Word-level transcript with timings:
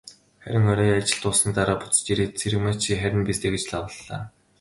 Харин 0.43 0.67
орой 0.71 0.93
ажил 0.95 1.17
дууссаны 1.21 1.51
дараа 1.57 1.77
буцаж 1.81 2.05
ирээд, 2.11 2.37
"Цэрэгмаа 2.39 2.75
чи 2.81 2.99
харина 3.01 3.23
биз 3.27 3.37
дээ" 3.39 3.53
гэж 3.53 3.63
лавлалаа. 3.71 4.21